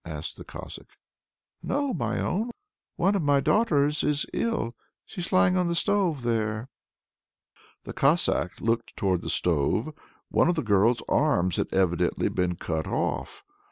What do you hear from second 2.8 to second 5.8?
one of my daughters is ill. She's lying on the